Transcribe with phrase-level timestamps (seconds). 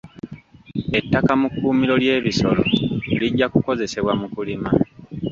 [0.99, 2.63] Ettaka mu kkuumiro ly'ebisolo
[3.19, 4.69] lijja kukozesebwa mu kulima.